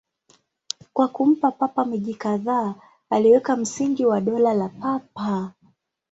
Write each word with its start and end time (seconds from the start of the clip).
Kwa 0.93 1.07
kumpa 1.07 1.51
Papa 1.51 1.85
miji 1.85 2.13
kadhaa, 2.13 2.75
aliweka 3.09 3.55
msingi 3.55 4.05
wa 4.05 4.21
Dola 4.21 4.53
la 4.53 4.69
Papa. 4.69 5.53